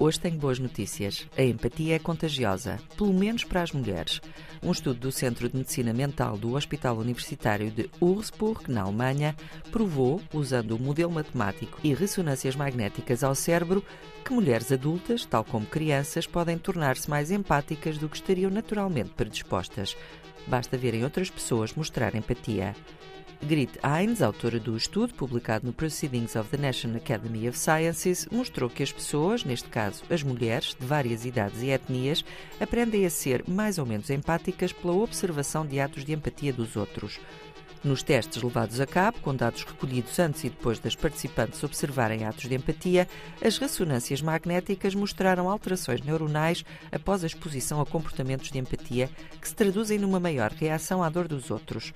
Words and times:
Hoje 0.00 0.20
tenho 0.20 0.38
boas 0.38 0.60
notícias. 0.60 1.26
A 1.36 1.42
empatia 1.42 1.96
é 1.96 1.98
contagiosa, 1.98 2.78
pelo 2.96 3.12
menos 3.12 3.42
para 3.42 3.62
as 3.62 3.72
mulheres. 3.72 4.20
Um 4.62 4.70
estudo 4.70 5.00
do 5.00 5.10
Centro 5.10 5.48
de 5.48 5.56
Medicina 5.56 5.92
Mental 5.92 6.38
do 6.38 6.54
Hospital 6.54 6.98
Universitário 6.98 7.68
de 7.68 7.90
Würzburg, 8.00 8.70
na 8.70 8.82
Alemanha, 8.82 9.34
provou, 9.72 10.22
usando 10.32 10.76
o 10.76 10.78
modelo 10.80 11.10
matemático 11.10 11.80
e 11.82 11.92
ressonâncias 11.94 12.54
magnéticas 12.54 13.24
ao 13.24 13.34
cérebro, 13.34 13.84
que 14.24 14.32
mulheres 14.32 14.70
adultas, 14.70 15.24
tal 15.24 15.42
como 15.42 15.66
crianças, 15.66 16.28
podem 16.28 16.56
tornar-se 16.56 17.10
mais 17.10 17.32
empáticas 17.32 17.98
do 17.98 18.08
que 18.08 18.18
estariam 18.18 18.52
naturalmente 18.52 19.10
predispostas. 19.10 19.96
Basta 20.46 20.78
verem 20.78 21.02
outras 21.02 21.28
pessoas 21.28 21.74
mostrar 21.74 22.14
empatia. 22.14 22.76
Grit 23.42 23.78
Hines, 23.84 24.20
autora 24.20 24.58
do 24.58 24.76
estudo 24.76 25.14
publicado 25.14 25.66
no 25.66 25.72
Proceedings 25.72 26.34
of 26.34 26.50
the 26.50 26.56
National 26.56 26.96
Academy 26.96 27.48
of 27.48 27.56
Sciences, 27.56 28.26
mostrou 28.30 28.68
que 28.68 28.82
as 28.82 28.92
pessoas, 28.92 29.44
neste 29.44 29.68
caso 29.68 30.02
as 30.10 30.22
mulheres, 30.22 30.74
de 30.78 30.84
várias 30.84 31.24
idades 31.24 31.62
e 31.62 31.70
etnias, 31.70 32.24
aprendem 32.60 33.06
a 33.06 33.10
ser 33.10 33.44
mais 33.48 33.78
ou 33.78 33.86
menos 33.86 34.10
empáticas 34.10 34.72
pela 34.72 34.94
observação 34.94 35.64
de 35.64 35.78
atos 35.78 36.04
de 36.04 36.12
empatia 36.12 36.52
dos 36.52 36.76
outros. 36.76 37.20
Nos 37.84 38.02
testes 38.02 38.42
levados 38.42 38.80
a 38.80 38.86
cabo, 38.86 39.20
com 39.20 39.34
dados 39.34 39.62
recolhidos 39.62 40.18
antes 40.18 40.42
e 40.42 40.50
depois 40.50 40.80
das 40.80 40.96
participantes 40.96 41.62
observarem 41.62 42.24
atos 42.24 42.48
de 42.48 42.54
empatia, 42.54 43.06
as 43.42 43.56
ressonâncias 43.56 44.20
magnéticas 44.20 44.96
mostraram 44.96 45.48
alterações 45.48 46.00
neuronais 46.02 46.64
após 46.90 47.22
a 47.22 47.28
exposição 47.28 47.80
a 47.80 47.86
comportamentos 47.86 48.50
de 48.50 48.58
empatia 48.58 49.08
que 49.40 49.48
se 49.48 49.54
traduzem 49.54 49.96
numa 49.96 50.18
maior 50.18 50.50
reação 50.50 51.04
à 51.04 51.08
dor 51.08 51.28
dos 51.28 51.52
outros. 51.52 51.92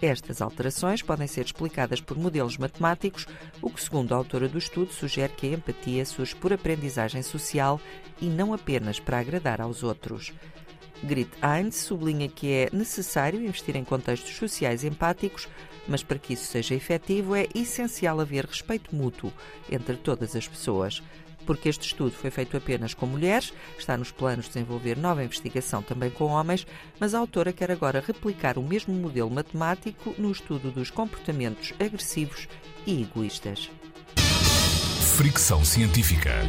Estas 0.00 0.40
alterações 0.40 1.02
podem 1.02 1.26
ser 1.26 1.44
explicadas 1.44 2.00
por 2.00 2.16
modelos 2.16 2.56
matemáticos, 2.56 3.26
o 3.60 3.68
que, 3.68 3.82
segundo 3.82 4.12
a 4.12 4.16
autora 4.16 4.48
do 4.48 4.58
estudo, 4.58 4.92
sugere 4.92 5.32
que 5.32 5.46
a 5.46 5.54
empatia 5.54 6.04
surge 6.04 6.36
por 6.36 6.52
aprendizagem 6.52 7.22
social 7.22 7.80
e 8.20 8.26
não 8.26 8.52
apenas 8.52 9.00
para 9.00 9.18
agradar 9.18 9.60
aos 9.60 9.82
outros. 9.82 10.32
Grit 11.02 11.30
Heinz 11.42 11.76
sublinha 11.76 12.28
que 12.28 12.52
é 12.52 12.70
necessário 12.72 13.40
investir 13.40 13.76
em 13.76 13.84
contextos 13.84 14.34
sociais 14.36 14.84
empáticos, 14.84 15.48
mas 15.86 16.02
para 16.02 16.18
que 16.18 16.32
isso 16.32 16.46
seja 16.46 16.74
efetivo 16.74 17.34
é 17.34 17.46
essencial 17.54 18.20
haver 18.20 18.44
respeito 18.44 18.94
mútuo 18.94 19.32
entre 19.70 19.96
todas 19.96 20.34
as 20.34 20.48
pessoas. 20.48 21.02
Porque 21.44 21.68
este 21.68 21.86
estudo 21.86 22.10
foi 22.10 22.30
feito 22.30 22.56
apenas 22.56 22.92
com 22.92 23.06
mulheres, 23.06 23.54
está 23.78 23.96
nos 23.96 24.10
planos 24.10 24.46
de 24.46 24.52
desenvolver 24.52 24.96
nova 24.96 25.22
investigação 25.22 25.80
também 25.80 26.10
com 26.10 26.24
homens, 26.24 26.66
mas 26.98 27.14
a 27.14 27.18
autora 27.18 27.52
quer 27.52 27.70
agora 27.70 28.02
replicar 28.04 28.58
o 28.58 28.62
mesmo 28.62 28.92
modelo 28.92 29.30
matemático 29.30 30.12
no 30.18 30.32
estudo 30.32 30.72
dos 30.72 30.90
comportamentos 30.90 31.72
agressivos 31.78 32.48
e 32.84 33.02
egoístas. 33.02 33.70
Fricção 35.16 35.64
científica. 35.64 36.40